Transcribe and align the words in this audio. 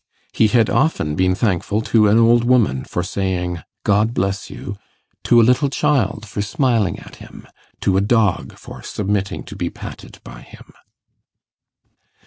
He 0.33 0.47
had 0.47 0.67
often 0.67 1.15
been 1.15 1.35
thankful 1.35 1.79
to 1.83 2.07
an 2.07 2.17
old 2.17 2.43
woman 2.43 2.85
for 2.85 3.03
saying 3.03 3.61
'God 3.83 4.15
bless 4.15 4.49
you'; 4.49 4.79
to 5.25 5.39
a 5.39 5.43
little 5.45 5.69
child 5.69 6.27
for 6.27 6.41
smiling 6.41 6.97
at 6.97 7.17
him; 7.17 7.45
to 7.81 7.97
a 7.97 8.01
dog 8.01 8.57
for 8.57 8.81
submitting 8.81 9.43
to 9.43 9.55
be 9.55 9.69
patted 9.69 10.19
by 10.23 10.41
him. 10.41 10.73